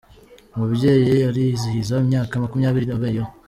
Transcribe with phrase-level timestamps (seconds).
[0.55, 3.29] umubyeyi ariizihiza imyaka makumyabiri abayeho